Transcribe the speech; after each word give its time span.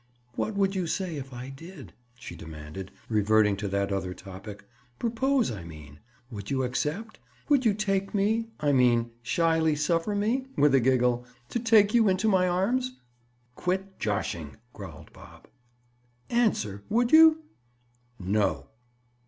"What 0.35 0.55
would 0.55 0.73
you 0.73 0.87
say 0.87 1.17
if 1.17 1.31
I 1.31 1.49
did?" 1.49 1.93
she 2.15 2.35
demanded, 2.35 2.89
reverting 3.07 3.55
to 3.57 3.67
that 3.67 3.91
other 3.93 4.15
topic. 4.15 4.65
"Propose, 4.97 5.51
I 5.51 5.63
mean? 5.63 5.99
Would 6.31 6.49
you 6.49 6.63
accept? 6.63 7.19
Would 7.49 7.65
you 7.67 7.75
take 7.75 8.15
me—I 8.15 8.71
mean, 8.71 9.11
shyly 9.21 9.75
suffer 9.75 10.15
me," 10.15 10.47
with 10.57 10.73
a 10.73 10.79
giggle, 10.79 11.27
"to 11.49 11.59
take 11.59 11.93
you 11.93 12.09
into 12.09 12.27
my 12.27 12.47
arms?" 12.47 12.93
"Quit 13.53 13.99
joshing!" 13.99 14.57
growled 14.73 15.13
Bob. 15.13 15.47
"Answer. 16.31 16.81
Would 16.89 17.11
you?" 17.11 17.43
"No." 18.17 18.69